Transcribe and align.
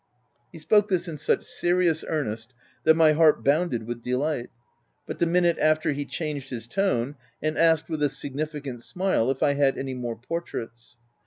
He 0.51 0.57
spoke 0.57 0.89
this 0.89 1.07
in 1.07 1.17
such 1.19 1.43
serious 1.43 2.03
earnest 2.07 2.55
that 2.85 2.95
my 2.95 3.11
heart 3.11 3.43
bounded 3.43 3.83
with 3.85 4.01
delight; 4.01 4.49
but 5.05 5.19
the 5.19 5.27
minute 5.27 5.59
after 5.59 5.91
he 5.91 6.05
changed 6.05 6.49
his 6.49 6.65
tone, 6.67 7.13
and 7.39 7.55
asked, 7.55 7.87
with 7.87 8.01
a 8.01 8.09
significant 8.09 8.81
smile, 8.81 9.29
if 9.29 9.43
I 9.43 9.53
had 9.53 9.75
u 9.75 9.81
any 9.81 9.93
more 9.93 10.15
portraits." 10.15 10.97